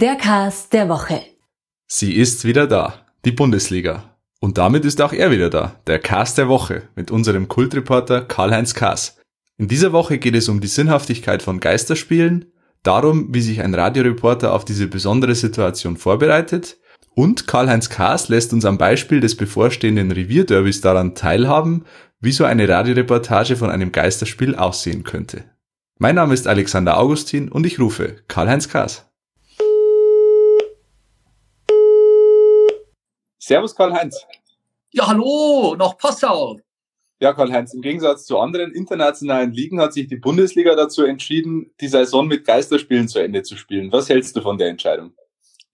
[0.00, 1.22] Der Cast der Woche.
[1.88, 4.16] Sie ist wieder da, die Bundesliga.
[4.38, 8.74] Und damit ist auch er wieder da, der Cast der Woche, mit unserem Kultreporter Karl-Heinz
[8.74, 9.16] Kaas.
[9.56, 12.44] In dieser Woche geht es um die Sinnhaftigkeit von Geisterspielen,
[12.84, 16.76] darum, wie sich ein Radioreporter auf diese besondere Situation vorbereitet
[17.16, 21.86] und Karl-Heinz Kaas lässt uns am Beispiel des bevorstehenden Revierderbys daran teilhaben,
[22.20, 25.42] wie so eine Radioreportage von einem Geisterspiel aussehen könnte.
[25.98, 29.07] Mein Name ist Alexander Augustin und ich rufe Karl-Heinz Kaas.
[33.48, 34.26] Servus Karl-Heinz.
[34.90, 36.60] Ja, hallo, nach Passau.
[37.18, 41.88] Ja, Karl-Heinz, im Gegensatz zu anderen internationalen Ligen hat sich die Bundesliga dazu entschieden, die
[41.88, 43.90] Saison mit Geisterspielen zu Ende zu spielen.
[43.90, 45.14] Was hältst du von der Entscheidung?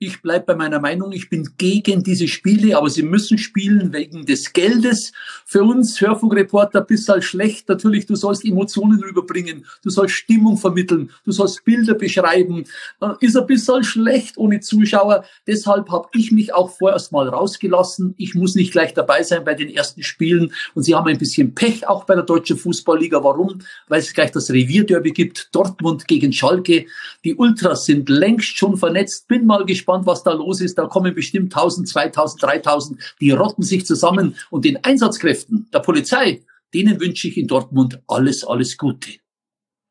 [0.06, 4.26] Ich bleibe bei meiner Meinung, ich bin gegen diese Spiele, aber sie müssen spielen wegen
[4.26, 5.12] des Geldes.
[5.46, 7.70] Für uns Hörfunkreporter bist halt schlecht.
[7.70, 12.64] Natürlich, du sollst Emotionen rüberbringen, du sollst Stimmung vermitteln, du sollst Bilder beschreiben.
[13.00, 15.24] Äh, ist ein bisschen schlecht ohne Zuschauer.
[15.46, 18.14] Deshalb habe ich mich auch vorerst mal rausgelassen.
[18.18, 20.52] Ich muss nicht gleich dabei sein bei den ersten Spielen.
[20.74, 23.24] Und sie haben ein bisschen Pech auch bei der Deutschen Fußballliga.
[23.24, 23.60] Warum?
[23.88, 25.48] Weil es gleich das Revierderby gibt.
[25.52, 26.84] Dortmund gegen Schalke.
[27.24, 29.28] Die Ultras sind längst schon vernetzt.
[29.28, 30.76] Bin mal gespannt gespannt, was da los ist.
[30.76, 33.16] Da kommen bestimmt 1000, 2000, 3000.
[33.20, 34.36] Die rotten sich zusammen.
[34.50, 36.42] Und den Einsatzkräften der Polizei,
[36.72, 39.10] denen wünsche ich in Dortmund alles, alles Gute.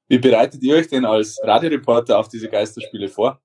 [0.09, 3.41] Wie bereitet ihr euch denn als Radioreporter auf diese Geisterspiele vor?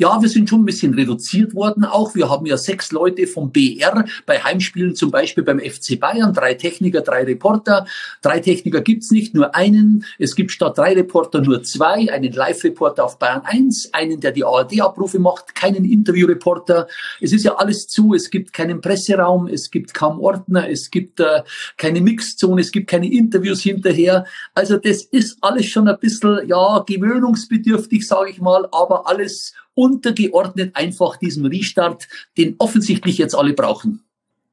[0.00, 2.14] Ja, wir sind schon ein bisschen reduziert worden auch.
[2.14, 6.54] Wir haben ja sechs Leute vom BR bei Heimspielen, zum Beispiel beim FC Bayern, drei
[6.54, 7.86] Techniker, drei Reporter.
[8.22, 10.06] Drei Techniker gibt's nicht, nur einen.
[10.18, 14.42] Es gibt statt drei Reporter nur zwei, einen Live-Reporter auf Bayern 1, einen, der die
[14.42, 16.86] ARD-Abrufe macht, keinen Interview-Reporter.
[17.20, 21.20] Es ist ja alles zu, es gibt keinen Presseraum, es gibt kaum Ordner, es gibt
[21.20, 21.42] äh,
[21.76, 24.24] keine Mixzone, es gibt keine Interviews hinterher.
[24.54, 29.49] Also das ist alles schon ein bisschen, ja, gewöhnungsbedürftig, sage ich mal, aber alles
[29.80, 34.04] untergeordnet einfach diesem Restart, den offensichtlich jetzt alle brauchen.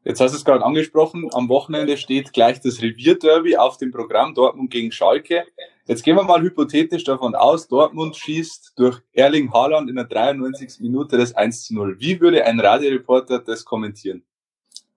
[0.06, 4.34] Jetzt hast du es gerade angesprochen, am Wochenende steht gleich das Revierderby auf dem Programm
[4.34, 5.44] Dortmund gegen Schalke.
[5.86, 10.80] Jetzt gehen wir mal hypothetisch davon aus, Dortmund schießt durch Erling Haaland in der 93.
[10.80, 12.00] Minute das 1 zu 0.
[12.00, 14.24] Wie würde ein Radioreporter das kommentieren?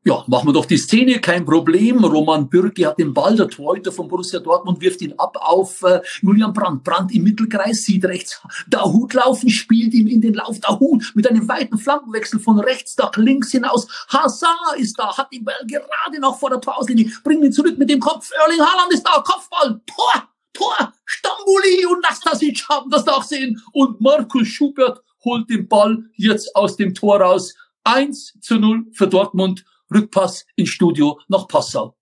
[0.03, 2.03] Ja, machen wir doch die Szene, kein Problem.
[2.03, 6.01] Roman Bürki hat den Ball, der Torhüter von Borussia Dortmund wirft ihn ab auf äh,
[6.23, 6.85] Julian Brandt.
[6.85, 11.47] Brandt im Mittelkreis, sieht rechts Dahut laufen, spielt ihm in den Lauf Dahut mit einem
[11.47, 13.87] weiten Flankenwechsel von rechts nach links hinaus.
[14.09, 17.91] Hazard ist da, hat den Ball gerade noch vor der Torlinie, bringt ihn zurück mit
[17.91, 18.31] dem Kopf.
[18.43, 23.63] Erling Haaland ist da, Kopfball, Tor, Tor, Stambuli und Nastasic haben das auch sehen.
[23.73, 27.55] Und Markus Schubert holt den Ball jetzt aus dem Tor raus.
[27.85, 29.67] 1 zu 0 für Dortmund.
[29.93, 31.95] Rückpass ins Studio nach Passau.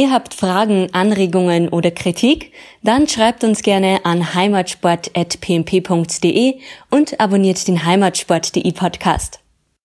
[0.00, 2.52] Ihr habt Fragen, Anregungen oder Kritik?
[2.82, 6.54] Dann schreibt uns gerne an heimatsport.pmp.de
[6.90, 9.40] und abonniert den Heimatsport.de Podcast.